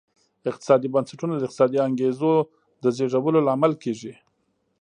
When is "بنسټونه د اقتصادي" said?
0.93-1.77